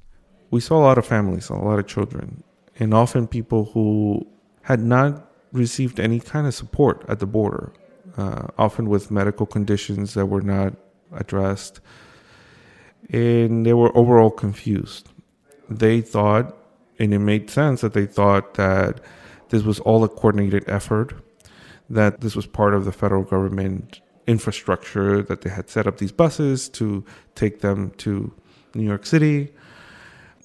We 0.49 0.59
saw 0.59 0.77
a 0.77 0.83
lot 0.85 0.97
of 0.97 1.05
families, 1.05 1.49
a 1.49 1.55
lot 1.55 1.77
of 1.77 1.87
children, 1.87 2.43
and 2.79 2.93
often 2.93 3.27
people 3.27 3.65
who 3.65 4.25
had 4.63 4.79
not 4.79 5.29
received 5.51 5.99
any 5.99 6.19
kind 6.19 6.47
of 6.47 6.55
support 6.55 7.05
at 7.07 7.19
the 7.19 7.27
border, 7.27 7.71
uh, 8.17 8.47
often 8.57 8.89
with 8.89 9.11
medical 9.11 9.45
conditions 9.45 10.15
that 10.15 10.25
were 10.25 10.41
not 10.41 10.73
addressed 11.11 11.79
and 13.09 13.65
they 13.65 13.73
were 13.73 13.95
overall 13.97 14.31
confused. 14.31 15.09
They 15.69 16.01
thought, 16.01 16.55
and 16.99 17.13
it 17.13 17.19
made 17.19 17.49
sense 17.49 17.81
that 17.81 17.93
they 17.93 18.05
thought 18.05 18.55
that 18.55 19.01
this 19.49 19.63
was 19.63 19.79
all 19.81 20.03
a 20.03 20.09
coordinated 20.09 20.63
effort, 20.67 21.13
that 21.89 22.21
this 22.21 22.35
was 22.35 22.47
part 22.47 22.73
of 22.73 22.85
the 22.85 22.91
federal 22.91 23.23
government 23.23 24.01
infrastructure, 24.25 25.21
that 25.21 25.41
they 25.41 25.49
had 25.49 25.69
set 25.69 25.85
up 25.87 25.97
these 25.97 26.11
buses 26.11 26.69
to 26.69 27.03
take 27.35 27.61
them 27.61 27.91
to 27.97 28.33
New 28.73 28.85
York 28.85 29.05
City. 29.05 29.53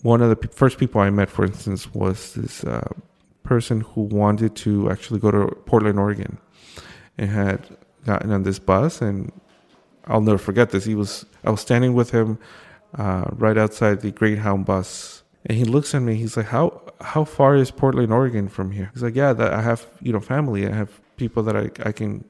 One 0.03 0.21
of 0.23 0.29
the 0.29 0.49
first 0.49 0.79
people 0.79 1.01
I 1.01 1.11
met, 1.11 1.31
for 1.31 1.45
instance, 1.45 1.93
was 1.95 2.35
this 2.35 2.65
uh, 2.65 2.89
person 3.43 3.81
who 3.81 4.03
wanted 4.03 4.55
to 4.57 4.91
actually 4.91 5.21
go 5.21 5.31
to 5.31 5.55
Portland, 5.65 5.99
Oregon, 5.99 6.39
and 7.17 7.31
had 7.31 7.77
gotten 8.05 8.31
on 8.31 8.43
this 8.43 8.59
bus 8.59 9.01
and 9.01 9.33
I'll 10.09 10.21
never 10.23 10.39
forget 10.39 10.71
this. 10.71 10.85
He 10.85 10.95
was 10.95 11.27
I 11.45 11.51
was 11.51 11.61
standing 11.61 11.95
with 11.95 12.11
him 12.11 12.39
uh, 12.97 13.27
right 13.33 13.59
outside 13.59 14.01
the 14.01 14.11
Greyhound 14.11 14.65
bus, 14.65 15.23
and 15.47 15.57
he 15.57 15.65
looks 15.65 15.95
at 15.95 16.03
me. 16.03 16.15
He's 16.15 16.37
like, 16.37 16.47
"How 16.47 16.81
how 17.01 17.25
far 17.25 17.57
is 17.57 17.71
Portland, 17.71 18.13
Oregon 18.13 18.49
from 18.49 18.71
here?" 18.71 18.91
He's 18.95 19.03
like, 19.03 19.15
"Yeah, 19.15 19.33
that 19.35 19.53
I 19.53 19.63
have 19.63 19.87
you 20.01 20.13
know 20.13 20.21
family. 20.21 20.67
I 20.67 20.73
have 20.73 21.01
people 21.17 21.43
that 21.45 21.57
I, 21.57 21.71
I 21.89 21.93
can 21.93 22.25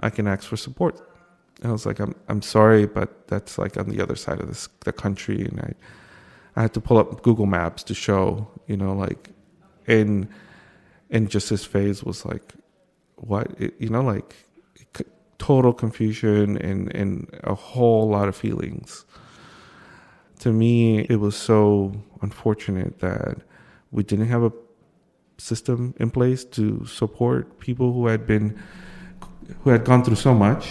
I 0.00 0.10
can 0.10 0.26
ask 0.28 0.44
for 0.44 0.56
support." 0.56 1.00
And 1.62 1.70
I 1.70 1.72
was 1.72 1.86
like, 1.86 2.00
"I'm 2.00 2.14
I'm 2.28 2.42
sorry, 2.42 2.86
but 2.86 3.28
that's 3.28 3.58
like 3.58 3.76
on 3.78 3.88
the 3.88 4.02
other 4.02 4.16
side 4.16 4.40
of 4.40 4.48
this 4.48 4.68
the 4.84 4.92
country," 4.92 5.42
and 5.42 5.60
I 5.60 5.74
I 6.56 6.62
had 6.62 6.74
to 6.74 6.80
pull 6.80 6.98
up 6.98 7.22
Google 7.22 7.46
Maps 7.46 7.82
to 7.84 7.94
show 7.94 8.46
you 8.66 8.76
know 8.76 8.92
like, 8.92 9.30
and 9.86 10.28
and 11.10 11.30
just 11.30 11.48
his 11.48 11.64
face 11.64 12.02
was 12.02 12.26
like, 12.26 12.52
"What?" 13.16 13.50
It, 13.58 13.74
you 13.78 13.88
know 13.88 14.02
like 14.02 14.36
total 15.44 15.74
confusion 15.74 16.56
and, 16.56 16.80
and 16.96 17.28
a 17.44 17.54
whole 17.54 18.08
lot 18.08 18.28
of 18.28 18.34
feelings. 18.34 19.04
To 20.38 20.50
me, 20.50 21.00
it 21.10 21.20
was 21.20 21.36
so 21.36 21.92
unfortunate 22.22 23.00
that 23.00 23.36
we 23.90 24.02
didn't 24.02 24.28
have 24.28 24.42
a 24.42 24.52
system 25.36 25.94
in 25.98 26.10
place 26.10 26.44
to 26.56 26.86
support 26.86 27.60
people 27.60 27.92
who 27.92 28.06
had 28.06 28.26
been 28.26 28.58
who 29.60 29.68
had 29.68 29.84
gone 29.84 30.02
through 30.02 30.16
so 30.16 30.32
much. 30.32 30.64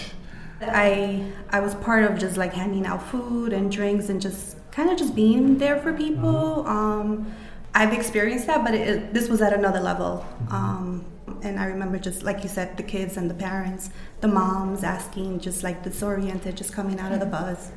I 0.61 1.31
I 1.51 1.59
was 1.59 1.75
part 1.75 2.03
of 2.05 2.17
just 2.17 2.35
like 2.37 2.53
handing 2.53 2.87
out 2.87 3.01
food 3.11 3.53
and 3.53 3.71
drinks 3.71 4.09
and 4.09 4.19
just 4.19 4.57
kind 4.71 4.89
of 4.89 4.97
just 4.97 5.13
being 5.13 5.59
there 5.59 5.79
for 5.83 5.93
people. 5.93 6.65
Um, 6.65 7.31
I've 7.75 7.93
experienced 7.93 8.47
that, 8.47 8.63
but 8.65 8.73
it, 8.73 9.13
this 9.13 9.29
was 9.29 9.39
at 9.41 9.53
another 9.53 9.79
level. 9.79 10.25
Um, 10.49 11.05
and 11.43 11.59
I 11.59 11.65
remember 11.65 11.99
just 11.99 12.23
like 12.23 12.43
you 12.43 12.49
said, 12.49 12.77
the 12.77 12.83
kids 12.83 13.17
and 13.17 13.29
the 13.29 13.33
parents, 13.33 13.89
the 14.21 14.27
moms 14.27 14.83
asking, 14.83 15.39
just 15.39 15.63
like 15.63 15.83
disoriented, 15.83 16.55
just 16.55 16.73
coming 16.73 16.99
out 16.99 17.11
of 17.11 17.19
the 17.19 17.25
bus. 17.25 17.71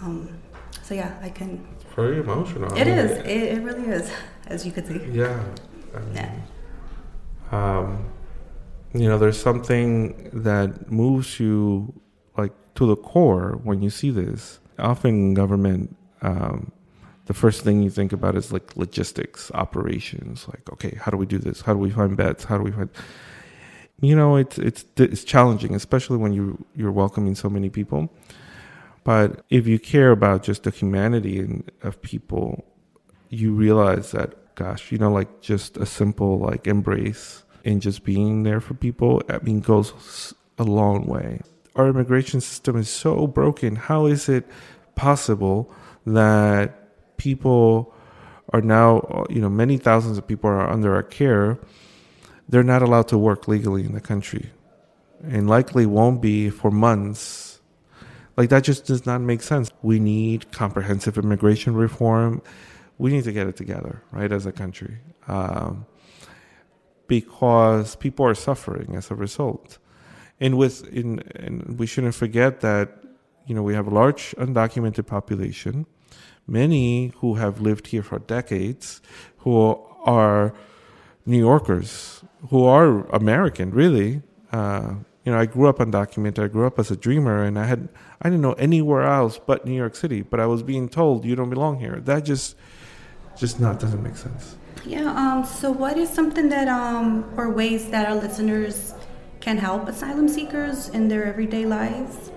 Um, 0.00 0.38
so 0.82 0.94
yeah, 0.94 1.16
I 1.22 1.30
can. 1.30 1.66
Very 1.94 2.20
emotional. 2.20 2.72
It 2.74 2.82
I 2.82 2.84
mean, 2.84 2.98
is. 2.98 3.10
It, 3.18 3.26
it, 3.26 3.62
really 3.62 3.88
is, 3.88 4.10
as 4.46 4.66
you 4.66 4.72
could 4.72 4.86
see. 4.86 5.00
Yeah. 5.10 5.42
I 5.94 5.98
mean, 6.00 6.14
yeah. 6.14 6.32
Um, 7.50 8.12
you 8.94 9.08
know, 9.08 9.18
there's 9.18 9.40
something 9.40 10.30
that 10.32 10.90
moves 10.90 11.38
you 11.40 11.92
like 12.36 12.52
to 12.74 12.86
the 12.86 12.96
core 12.96 13.60
when 13.62 13.82
you 13.82 13.90
see 13.90 14.10
this. 14.10 14.60
Often, 14.78 15.34
government 15.34 15.96
um, 16.22 16.72
the 17.28 17.34
first 17.34 17.60
thing 17.60 17.82
you 17.82 17.90
think 17.90 18.14
about 18.14 18.36
is 18.36 18.52
like 18.54 18.74
logistics, 18.74 19.50
operations. 19.52 20.48
Like, 20.48 20.72
okay, 20.72 20.98
how 20.98 21.10
do 21.10 21.18
we 21.18 21.26
do 21.26 21.38
this? 21.38 21.60
How 21.60 21.74
do 21.74 21.78
we 21.78 21.90
find 21.90 22.16
beds? 22.16 22.44
How 22.44 22.56
do 22.56 22.64
we 22.64 22.72
find? 22.72 22.88
You 24.00 24.16
know, 24.16 24.36
it's 24.36 24.56
it's 24.56 24.86
it's 24.96 25.24
challenging, 25.24 25.74
especially 25.74 26.16
when 26.16 26.32
you 26.32 26.64
you're 26.74 26.90
welcoming 26.90 27.34
so 27.34 27.50
many 27.50 27.68
people. 27.68 28.08
But 29.04 29.44
if 29.50 29.66
you 29.66 29.78
care 29.78 30.10
about 30.10 30.42
just 30.42 30.62
the 30.62 30.70
humanity 30.70 31.62
of 31.82 32.00
people, 32.00 32.64
you 33.28 33.52
realize 33.52 34.12
that, 34.12 34.54
gosh, 34.54 34.90
you 34.90 34.96
know, 34.96 35.12
like 35.12 35.42
just 35.42 35.76
a 35.76 35.84
simple 35.84 36.38
like 36.38 36.66
embrace 36.66 37.44
and 37.62 37.82
just 37.82 38.04
being 38.04 38.42
there 38.42 38.60
for 38.60 38.72
people, 38.72 39.22
I 39.28 39.38
mean, 39.40 39.60
goes 39.60 40.32
a 40.56 40.64
long 40.64 41.04
way. 41.04 41.42
Our 41.76 41.88
immigration 41.88 42.40
system 42.40 42.76
is 42.76 42.88
so 42.88 43.26
broken. 43.26 43.76
How 43.76 44.06
is 44.06 44.30
it 44.30 44.46
possible 44.94 45.70
that 46.06 46.87
people 47.28 47.94
are 48.54 48.62
now, 48.62 48.88
you 49.28 49.40
know, 49.42 49.50
many 49.50 49.76
thousands 49.76 50.16
of 50.16 50.26
people 50.26 50.48
are 50.48 50.68
under 50.76 50.94
our 50.94 51.02
care, 51.02 51.58
they're 52.48 52.70
not 52.74 52.80
allowed 52.80 53.08
to 53.12 53.18
work 53.18 53.46
legally 53.54 53.84
in 53.88 53.92
the 53.92 54.00
country 54.00 54.44
and 55.22 55.42
likely 55.56 55.84
won't 55.84 56.22
be 56.22 56.48
for 56.48 56.70
months. 56.70 57.60
Like, 58.38 58.48
that 58.48 58.62
just 58.64 58.86
does 58.86 59.04
not 59.04 59.20
make 59.20 59.42
sense. 59.42 59.66
We 59.82 59.98
need 59.98 60.50
comprehensive 60.52 61.18
immigration 61.18 61.74
reform. 61.74 62.40
We 62.96 63.10
need 63.14 63.24
to 63.24 63.32
get 63.32 63.46
it 63.46 63.56
together, 63.56 63.94
right, 64.10 64.32
as 64.32 64.46
a 64.46 64.52
country. 64.52 64.96
Um, 65.26 65.84
because 67.08 67.96
people 67.96 68.24
are 68.24 68.34
suffering 68.48 68.94
as 68.96 69.10
a 69.10 69.14
result. 69.14 69.78
And 70.40 70.56
with 70.56 70.76
in, 71.00 71.20
and 71.44 71.78
we 71.78 71.86
shouldn't 71.86 72.14
forget 72.14 72.60
that 72.60 72.86
you 73.46 73.54
know 73.56 73.64
we 73.68 73.74
have 73.74 73.88
a 73.92 73.94
large 74.02 74.34
undocumented 74.38 75.06
population 75.06 75.86
many 76.48 77.12
who 77.18 77.34
have 77.34 77.60
lived 77.60 77.88
here 77.88 78.02
for 78.02 78.18
decades, 78.18 79.00
who 79.38 79.78
are 80.04 80.54
New 81.26 81.38
Yorkers, 81.38 82.24
who 82.50 82.64
are 82.64 83.06
American, 83.10 83.70
really. 83.70 84.22
Uh, 84.50 84.94
you 85.24 85.32
know, 85.32 85.38
I 85.38 85.44
grew 85.44 85.66
up 85.68 85.78
undocumented. 85.78 86.42
I 86.42 86.48
grew 86.48 86.66
up 86.66 86.78
as 86.78 86.90
a 86.90 86.96
dreamer, 86.96 87.42
and 87.44 87.58
I 87.58 87.66
had 87.66 87.88
I 88.22 88.30
didn't 88.30 88.40
know 88.40 88.54
anywhere 88.54 89.02
else 89.02 89.38
but 89.38 89.66
New 89.66 89.74
York 89.74 89.94
City. 89.94 90.22
But 90.22 90.40
I 90.40 90.46
was 90.46 90.62
being 90.62 90.88
told 90.88 91.26
you 91.26 91.36
don't 91.36 91.50
belong 91.50 91.80
here. 91.80 92.00
That 92.00 92.24
just 92.24 92.56
just 93.36 93.60
not 93.60 93.78
doesn't 93.78 94.02
make 94.02 94.16
sense. 94.16 94.56
Yeah. 94.86 95.12
Um. 95.12 95.44
So, 95.44 95.70
what 95.70 95.98
is 95.98 96.08
something 96.08 96.48
that 96.48 96.66
um 96.68 97.30
or 97.36 97.50
ways 97.50 97.90
that 97.90 98.08
our 98.08 98.14
listeners 98.14 98.94
can 99.40 99.58
help 99.58 99.86
asylum 99.86 100.28
seekers 100.28 100.88
in 100.88 101.08
their 101.08 101.26
everyday 101.26 101.66
lives? 101.66 102.30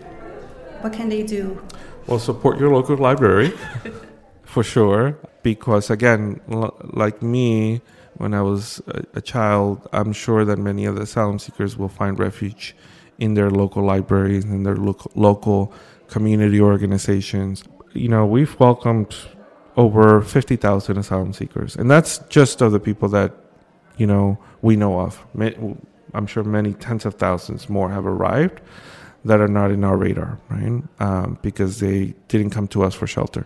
What 0.81 0.91
can 0.91 1.07
they 1.07 1.23
do? 1.23 1.61
Well, 2.07 2.19
support 2.19 2.59
your 2.59 2.71
local 2.73 2.97
library 2.97 3.53
for 4.43 4.63
sure. 4.63 5.17
Because 5.43 5.89
again, 5.89 6.41
l- 6.51 6.75
like 6.93 7.21
me, 7.21 7.81
when 8.15 8.33
I 8.33 8.41
was 8.41 8.81
a, 8.87 9.03
a, 9.15 9.21
child, 9.21 9.87
I'm 9.93 10.13
sure 10.13 10.45
that 10.45 10.57
many 10.57 10.85
of 10.85 10.95
the 10.95 11.03
asylum 11.03 11.39
seekers 11.39 11.77
will 11.77 11.89
find 11.89 12.19
refuge 12.19 12.75
in 13.17 13.33
their 13.33 13.49
local 13.49 13.83
libraries 13.83 14.43
and 14.43 14.65
their 14.65 14.75
lo- 14.75 15.11
local 15.15 15.73
community 16.07 16.59
organizations. 16.59 17.63
You 17.93 18.09
know, 18.09 18.25
we've 18.25 18.59
welcomed 18.59 19.15
over 19.77 20.21
50,000 20.21 20.97
asylum 20.97 21.33
seekers, 21.33 21.75
and 21.75 21.89
that's 21.89 22.19
just 22.29 22.61
of 22.61 22.71
the 22.71 22.79
people 22.79 23.07
that, 23.09 23.33
you 23.97 24.05
know, 24.05 24.37
we 24.61 24.75
know 24.75 24.99
of. 24.99 25.25
I'm 26.13 26.27
sure 26.27 26.43
many 26.43 26.73
tens 26.73 27.05
of 27.05 27.15
thousands 27.15 27.69
more 27.69 27.89
have 27.89 28.05
arrived 28.05 28.59
that 29.25 29.39
are 29.39 29.47
not 29.47 29.71
in 29.71 29.83
our 29.83 29.97
radar, 29.97 30.39
right? 30.49 30.83
Um, 30.99 31.37
because 31.41 31.79
they 31.79 32.13
didn't 32.27 32.49
come 32.49 32.67
to 32.69 32.83
us 32.83 32.95
for 32.95 33.07
shelter. 33.07 33.45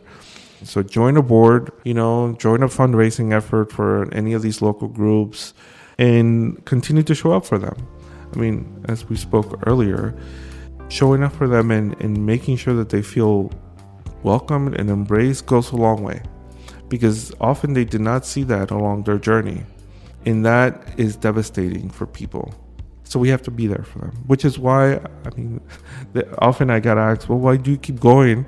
So 0.64 0.82
join 0.82 1.18
a 1.18 1.22
board, 1.22 1.72
you 1.84 1.94
know, 1.94 2.34
join 2.40 2.64
a 2.64 2.68
fundraising 2.68 3.34
effort 3.34 3.72
for 3.72 4.12
any 4.14 4.34
of 4.34 4.42
these 4.42 4.62
local 4.62 4.88
groups 4.88 5.54
and 5.98 6.64
continue 6.66 7.04
to 7.04 7.16
show 7.16 7.34
up 7.34 7.46
for 7.46 7.58
them. 7.58 7.76
I 8.34 8.38
mean, 8.38 8.86
as 8.88 9.08
we 9.10 9.16
spoke 9.16 9.62
earlier, 9.68 10.16
showing 10.90 11.24
up 11.24 11.34
for 11.34 11.48
them 11.48 11.72
and, 11.72 12.00
and 12.02 12.26
making 12.26 12.58
sure 12.58 12.74
that 12.76 12.90
they 12.90 13.02
feel 13.02 13.52
welcomed 14.24 14.76
and 14.76 14.90
embraced 14.90 15.46
goes 15.46 15.72
a 15.72 15.76
long 15.76 16.04
way 16.04 16.22
because 16.90 17.34
often 17.40 17.74
they 17.74 17.86
did 17.86 18.02
not 18.02 18.26
see 18.26 18.44
that 18.44 18.72
along 18.72 19.04
their 19.04 19.18
journey. 19.18 19.64
And 20.26 20.46
that 20.46 20.98
is 20.98 21.16
devastating 21.16 21.90
for 21.90 22.08
people. 22.08 22.54
So 23.08 23.20
we 23.20 23.30
have 23.30 23.44
to 23.44 23.52
be 23.52 23.68
there 23.68 23.84
for 23.84 24.00
them, 24.00 24.24
which 24.26 24.44
is 24.44 24.58
why 24.58 24.96
I 24.96 25.30
mean, 25.38 25.62
often 26.40 26.70
I 26.70 26.80
got 26.80 26.98
asked, 26.98 27.30
"Well, 27.30 27.38
why 27.38 27.56
do 27.56 27.72
you 27.72 27.78
keep 27.78 28.00
going 28.00 28.46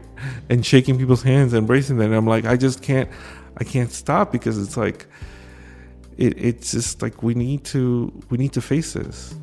and 0.50 0.66
shaking 0.66 0.98
people's 0.98 1.24
hands, 1.24 1.54
and 1.54 1.60
embracing 1.60 1.98
them?" 1.98 2.08
And 2.08 2.16
I'm 2.16 2.26
like, 2.26 2.46
I 2.46 2.58
just 2.58 2.82
can't, 2.82 3.10
I 3.58 3.64
can't 3.64 3.92
stop 3.92 4.32
because 4.32 4.58
it's 4.58 4.76
like, 4.76 5.06
it, 6.18 6.34
it's 6.38 6.72
just 6.72 7.02
like 7.04 7.22
we 7.22 7.36
need 7.36 7.64
to, 7.66 8.12
we 8.30 8.38
need 8.38 8.54
to 8.54 8.62
face 8.62 8.94
this. 8.94 9.36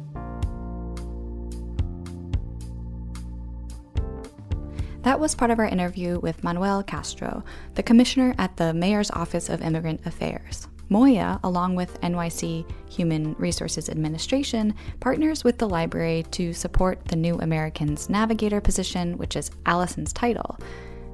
That 5.02 5.20
was 5.20 5.34
part 5.34 5.50
of 5.50 5.58
our 5.58 5.66
interview 5.66 6.18
with 6.18 6.42
Manuel 6.42 6.82
Castro, 6.82 7.44
the 7.74 7.82
commissioner 7.82 8.34
at 8.38 8.56
the 8.56 8.72
Mayor's 8.72 9.10
Office 9.10 9.48
of 9.48 9.62
Immigrant 9.62 10.00
Affairs. 10.06 10.66
MOIA, 10.90 11.40
along 11.42 11.74
with 11.74 12.00
NYC 12.00 12.70
Human 12.90 13.34
Resources 13.38 13.88
Administration, 13.88 14.74
partners 15.00 15.44
with 15.44 15.58
the 15.58 15.68
library 15.68 16.24
to 16.32 16.52
support 16.52 17.04
the 17.06 17.16
New 17.16 17.38
Americans 17.40 18.08
Navigator 18.10 18.60
position, 18.60 19.16
which 19.18 19.36
is 19.36 19.50
Allison's 19.66 20.12
title. 20.12 20.58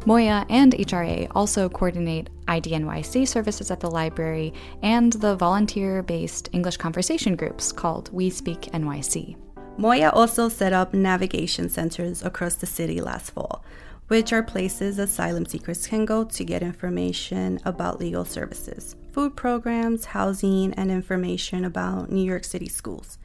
MOIA 0.07 0.47
and 0.49 0.73
HRA 0.73 1.31
also 1.35 1.69
coordinate 1.69 2.31
IDNYC 2.49 3.29
services 3.29 3.71
at 3.71 3.81
the 3.81 3.91
library 3.91 4.55
and 4.83 5.13
the 5.13 5.37
volunteer 5.37 6.03
based 6.03 6.49
English 6.53 6.79
conversation 6.79 7.37
groups 7.37 7.71
called 7.71 8.11
We 8.11 8.31
Speak 8.31 8.63
NYC. 8.73 9.37
MOIA 9.79 10.11
also 10.13 10.49
set 10.49 10.73
up 10.73 10.95
navigation 10.95 11.69
centers 11.69 12.23
across 12.23 12.55
the 12.55 12.67
city 12.67 13.01
last 13.01 13.31
fall, 13.31 13.63
which 14.09 14.33
are 14.33 14.43
places 14.43 14.99
asylum 14.99 15.47
seekers 15.47 15.87
can 15.87 16.07
go 16.07 16.25
to 16.25 16.45
get 16.45 16.63
information 16.63 17.61
about 17.65 18.01
legal 18.01 18.25
services, 18.25 18.97
food 19.13 19.37
programs, 19.37 20.07
housing, 20.07 20.73
and 20.75 20.91
information 20.91 21.65
about 21.65 22.11
New 22.11 22.25
York 22.25 22.45
City 22.45 22.69
schools. 22.69 23.19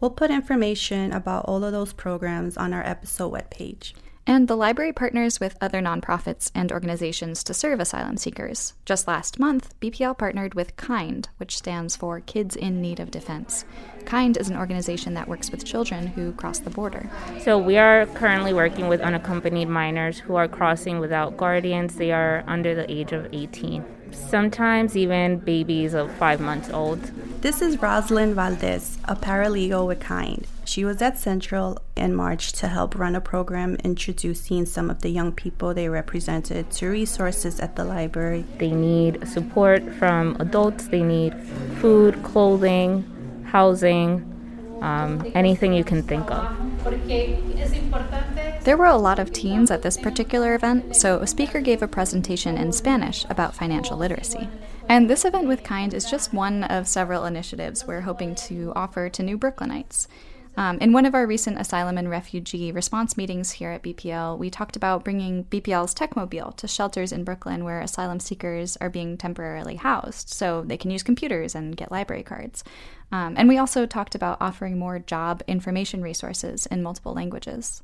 We'll 0.00 0.10
put 0.10 0.30
information 0.30 1.12
about 1.12 1.46
all 1.46 1.64
of 1.64 1.72
those 1.72 1.92
programs 1.92 2.56
on 2.56 2.72
our 2.72 2.86
episode 2.86 3.32
webpage. 3.32 3.94
And 4.26 4.48
the 4.48 4.56
library 4.56 4.92
partners 4.92 5.38
with 5.38 5.58
other 5.60 5.82
nonprofits 5.82 6.50
and 6.54 6.72
organizations 6.72 7.44
to 7.44 7.52
serve 7.52 7.78
asylum 7.78 8.16
seekers. 8.16 8.72
Just 8.86 9.06
last 9.06 9.38
month, 9.38 9.78
BPL 9.80 10.16
partnered 10.16 10.54
with 10.54 10.76
KIND, 10.76 11.28
which 11.36 11.58
stands 11.58 11.94
for 11.94 12.20
Kids 12.20 12.56
in 12.56 12.80
Need 12.80 13.00
of 13.00 13.10
Defense. 13.10 13.66
KIND 14.06 14.38
is 14.38 14.48
an 14.48 14.56
organization 14.56 15.12
that 15.12 15.28
works 15.28 15.50
with 15.50 15.66
children 15.66 16.06
who 16.06 16.32
cross 16.32 16.58
the 16.58 16.70
border. 16.70 17.10
So, 17.40 17.58
we 17.58 17.76
are 17.76 18.06
currently 18.06 18.54
working 18.54 18.88
with 18.88 19.02
unaccompanied 19.02 19.68
minors 19.68 20.20
who 20.20 20.36
are 20.36 20.48
crossing 20.48 21.00
without 21.00 21.36
guardians. 21.36 21.96
They 21.96 22.10
are 22.10 22.44
under 22.46 22.74
the 22.74 22.90
age 22.90 23.12
of 23.12 23.28
18, 23.30 23.84
sometimes 24.14 24.96
even 24.96 25.38
babies 25.38 25.94
of 25.94 26.10
five 26.12 26.40
months 26.40 26.70
old. 26.70 27.00
This 27.42 27.60
is 27.60 27.80
Roslyn 27.80 28.34
Valdez, 28.34 28.98
a 29.04 29.14
paralegal 29.14 29.86
with 29.86 30.00
KIND. 30.00 30.46
She 30.64 30.84
was 30.84 31.02
at 31.02 31.18
Central 31.18 31.78
in 31.94 32.14
March 32.14 32.52
to 32.52 32.68
help 32.68 32.98
run 32.98 33.14
a 33.14 33.20
program 33.20 33.76
introducing 33.84 34.64
some 34.64 34.88
of 34.90 35.02
the 35.02 35.10
young 35.10 35.32
people 35.32 35.74
they 35.74 35.88
represented 35.88 36.70
to 36.70 36.88
resources 36.88 37.60
at 37.60 37.76
the 37.76 37.84
library. 37.84 38.44
They 38.58 38.70
need 38.70 39.28
support 39.28 39.82
from 39.94 40.36
adults, 40.40 40.88
they 40.88 41.02
need 41.02 41.34
food, 41.80 42.22
clothing, 42.22 43.44
housing, 43.46 44.33
um, 44.80 45.30
anything 45.34 45.72
you 45.72 45.84
can 45.84 46.02
think 46.02 46.30
of. 46.30 46.56
There 48.64 48.76
were 48.76 48.86
a 48.86 48.96
lot 48.96 49.18
of 49.18 49.32
teens 49.32 49.70
at 49.70 49.82
this 49.82 49.96
particular 49.96 50.54
event, 50.54 50.96
so 50.96 51.18
a 51.18 51.26
speaker 51.26 51.60
gave 51.60 51.82
a 51.82 51.88
presentation 51.88 52.56
in 52.56 52.72
Spanish 52.72 53.24
about 53.28 53.54
financial 53.54 53.96
literacy. 53.96 54.48
And 54.88 55.08
this 55.08 55.24
event 55.24 55.48
with 55.48 55.62
Kind 55.62 55.94
is 55.94 56.10
just 56.10 56.34
one 56.34 56.64
of 56.64 56.88
several 56.88 57.24
initiatives 57.24 57.86
we're 57.86 58.02
hoping 58.02 58.34
to 58.36 58.72
offer 58.76 59.08
to 59.08 59.22
new 59.22 59.38
Brooklynites. 59.38 60.06
Um, 60.56 60.78
in 60.78 60.92
one 60.92 61.04
of 61.04 61.14
our 61.14 61.26
recent 61.26 61.58
asylum 61.58 61.98
and 61.98 62.08
refugee 62.08 62.70
response 62.70 63.16
meetings 63.16 63.50
here 63.50 63.70
at 63.70 63.82
BPL, 63.82 64.38
we 64.38 64.50
talked 64.50 64.76
about 64.76 65.02
bringing 65.02 65.44
BPL's 65.44 65.94
Techmobile 65.94 66.56
to 66.56 66.68
shelters 66.68 67.10
in 67.10 67.24
Brooklyn 67.24 67.64
where 67.64 67.80
asylum 67.80 68.20
seekers 68.20 68.76
are 68.76 68.88
being 68.88 69.16
temporarily 69.16 69.76
housed 69.76 70.28
so 70.28 70.62
they 70.62 70.76
can 70.76 70.92
use 70.92 71.02
computers 71.02 71.56
and 71.56 71.76
get 71.76 71.90
library 71.90 72.22
cards. 72.22 72.62
Um, 73.10 73.34
and 73.36 73.48
we 73.48 73.58
also 73.58 73.84
talked 73.84 74.14
about 74.14 74.38
offering 74.40 74.78
more 74.78 75.00
job 75.00 75.42
information 75.48 76.02
resources 76.02 76.66
in 76.66 76.82
multiple 76.82 77.14
languages. 77.14 77.82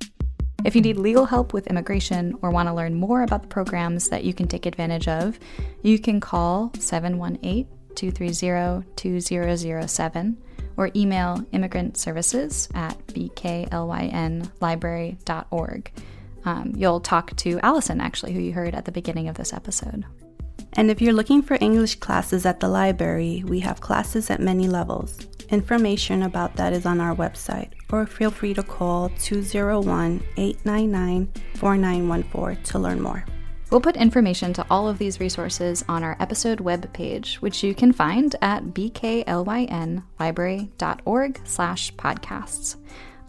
If 0.64 0.76
you 0.76 0.82
need 0.82 0.96
legal 0.96 1.24
help 1.24 1.52
with 1.52 1.66
immigration 1.66 2.36
or 2.42 2.50
want 2.50 2.68
to 2.68 2.74
learn 2.74 2.94
more 2.94 3.22
about 3.22 3.42
the 3.42 3.48
programs 3.48 4.10
that 4.10 4.24
you 4.24 4.34
can 4.34 4.46
take 4.46 4.66
advantage 4.66 5.08
of, 5.08 5.40
you 5.82 5.98
can 5.98 6.20
call 6.20 6.70
718 6.78 7.66
230 7.96 8.86
2007 8.94 10.38
or 10.76 10.90
email 10.94 11.44
immigrant 11.52 11.96
services 11.96 12.68
at 12.74 12.96
bklynlibrary.org. 13.08 15.92
Um, 16.44 16.72
you'll 16.74 17.00
talk 17.00 17.34
to 17.36 17.60
Allison, 17.62 18.00
actually, 18.00 18.32
who 18.32 18.40
you 18.40 18.52
heard 18.52 18.74
at 18.74 18.86
the 18.86 18.92
beginning 18.92 19.28
of 19.28 19.36
this 19.36 19.52
episode. 19.52 20.06
And 20.74 20.90
if 20.90 21.02
you're 21.02 21.12
looking 21.12 21.42
for 21.42 21.58
English 21.60 21.96
classes 21.96 22.46
at 22.46 22.60
the 22.60 22.68
library, 22.68 23.42
we 23.46 23.60
have 23.60 23.80
classes 23.80 24.30
at 24.30 24.40
many 24.40 24.68
levels. 24.68 25.18
Information 25.50 26.22
about 26.22 26.54
that 26.56 26.72
is 26.72 26.86
on 26.86 27.00
our 27.00 27.14
website, 27.14 27.70
or 27.90 28.06
feel 28.06 28.30
free 28.30 28.54
to 28.54 28.62
call 28.62 29.08
201 29.18 30.22
899 30.36 31.28
4914 31.56 32.62
to 32.62 32.78
learn 32.78 33.00
more. 33.00 33.24
We'll 33.70 33.80
put 33.80 33.96
information 33.96 34.52
to 34.54 34.66
all 34.68 34.88
of 34.88 34.98
these 34.98 35.20
resources 35.20 35.84
on 35.88 36.02
our 36.02 36.16
episode 36.18 36.58
webpage, 36.58 37.36
which 37.36 37.62
you 37.62 37.72
can 37.74 37.92
find 37.92 38.34
at 38.42 38.64
bklynlibrary.org 38.64 41.40
slash 41.44 41.94
podcasts. 41.94 42.76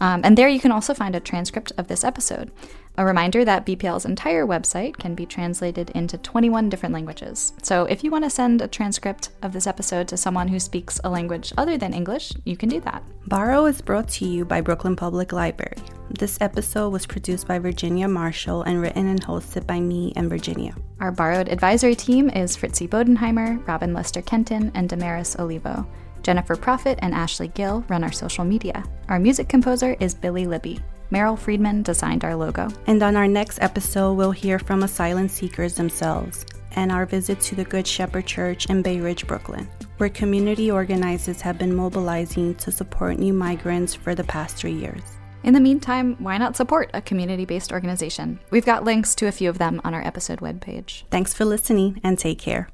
Um, 0.00 0.22
and 0.24 0.36
there 0.36 0.48
you 0.48 0.58
can 0.58 0.72
also 0.72 0.94
find 0.94 1.14
a 1.14 1.20
transcript 1.20 1.70
of 1.78 1.86
this 1.86 2.02
episode. 2.02 2.50
A 2.98 3.06
reminder 3.06 3.42
that 3.42 3.64
BPL's 3.64 4.04
entire 4.04 4.46
website 4.46 4.98
can 4.98 5.14
be 5.14 5.24
translated 5.24 5.88
into 5.90 6.18
21 6.18 6.68
different 6.68 6.92
languages. 6.92 7.54
So 7.62 7.84
if 7.86 8.04
you 8.04 8.10
want 8.10 8.24
to 8.24 8.30
send 8.30 8.60
a 8.60 8.68
transcript 8.68 9.30
of 9.42 9.54
this 9.54 9.66
episode 9.66 10.08
to 10.08 10.18
someone 10.18 10.48
who 10.48 10.60
speaks 10.60 11.00
a 11.02 11.08
language 11.08 11.54
other 11.56 11.78
than 11.78 11.94
English, 11.94 12.34
you 12.44 12.54
can 12.54 12.68
do 12.68 12.80
that. 12.80 13.02
Borrowed 13.28 13.70
is 13.70 13.80
brought 13.80 14.08
to 14.10 14.26
you 14.26 14.44
by 14.44 14.60
Brooklyn 14.60 14.94
Public 14.94 15.32
Library. 15.32 15.78
This 16.10 16.36
episode 16.42 16.90
was 16.90 17.06
produced 17.06 17.48
by 17.48 17.58
Virginia 17.58 18.08
Marshall 18.08 18.64
and 18.64 18.82
written 18.82 19.06
and 19.06 19.24
hosted 19.24 19.66
by 19.66 19.80
me 19.80 20.12
and 20.14 20.28
Virginia. 20.28 20.74
Our 21.00 21.12
borrowed 21.12 21.48
advisory 21.48 21.94
team 21.94 22.28
is 22.28 22.54
Fritzi 22.54 22.86
Bodenheimer, 22.86 23.66
Robin 23.66 23.94
Lester 23.94 24.20
Kenton, 24.20 24.70
and 24.74 24.90
Damaris 24.90 25.38
Olivo. 25.38 25.86
Jennifer 26.22 26.56
Profit 26.56 26.98
and 27.00 27.14
Ashley 27.14 27.48
Gill 27.48 27.84
run 27.88 28.04
our 28.04 28.12
social 28.12 28.44
media. 28.44 28.84
Our 29.08 29.18
music 29.18 29.48
composer 29.48 29.96
is 29.98 30.14
Billy 30.14 30.46
Libby. 30.46 30.78
Meryl 31.12 31.38
Friedman 31.38 31.82
designed 31.82 32.24
our 32.24 32.34
logo. 32.34 32.68
And 32.86 33.02
on 33.02 33.16
our 33.16 33.28
next 33.28 33.60
episode, 33.60 34.14
we'll 34.14 34.30
hear 34.32 34.58
from 34.58 34.82
asylum 34.82 35.28
seekers 35.28 35.74
themselves 35.74 36.46
and 36.74 36.90
our 36.90 37.04
visit 37.04 37.38
to 37.42 37.54
the 37.54 37.64
Good 37.64 37.86
Shepherd 37.86 38.26
Church 38.26 38.64
in 38.66 38.80
Bay 38.80 38.98
Ridge, 38.98 39.26
Brooklyn, 39.26 39.68
where 39.98 40.08
community 40.08 40.70
organizers 40.70 41.42
have 41.42 41.58
been 41.58 41.76
mobilizing 41.76 42.54
to 42.54 42.72
support 42.72 43.18
new 43.18 43.34
migrants 43.34 43.94
for 43.94 44.14
the 44.14 44.24
past 44.24 44.56
three 44.56 44.72
years. 44.72 45.02
In 45.44 45.52
the 45.52 45.60
meantime, 45.60 46.16
why 46.18 46.38
not 46.38 46.56
support 46.56 46.90
a 46.94 47.02
community 47.02 47.44
based 47.44 47.72
organization? 47.72 48.40
We've 48.50 48.64
got 48.64 48.84
links 48.84 49.14
to 49.16 49.26
a 49.26 49.32
few 49.32 49.50
of 49.50 49.58
them 49.58 49.82
on 49.84 49.92
our 49.92 50.06
episode 50.06 50.38
webpage. 50.40 51.02
Thanks 51.10 51.34
for 51.34 51.44
listening 51.44 52.00
and 52.02 52.18
take 52.18 52.38
care. 52.38 52.70